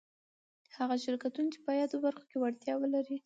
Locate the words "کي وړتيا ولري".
2.29-3.17